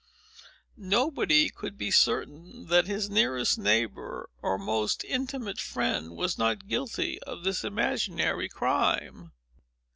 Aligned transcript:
Nobody 0.77 1.47
could 1.49 1.77
be 1.77 1.91
certain 1.91 2.65
that 2.69 2.87
his 2.87 3.07
nearest 3.07 3.59
neighbor, 3.59 4.31
or 4.41 4.57
most 4.57 5.03
intimate 5.03 5.59
friend, 5.59 6.17
was 6.17 6.39
not 6.39 6.67
guilty 6.67 7.21
of 7.21 7.43
this 7.43 7.63
imaginary 7.63 8.49
crime. 8.49 9.31